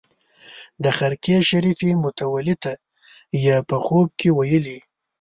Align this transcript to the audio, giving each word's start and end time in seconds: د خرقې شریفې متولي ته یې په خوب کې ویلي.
د 0.83 0.85
خرقې 0.97 1.37
شریفې 1.49 1.89
متولي 2.03 2.55
ته 2.63 2.73
یې 3.43 3.55
په 3.69 3.77
خوب 3.85 4.07
کې 4.19 4.29
ویلي. 4.37 4.79